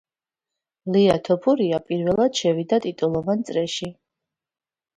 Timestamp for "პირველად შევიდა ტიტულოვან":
1.91-3.47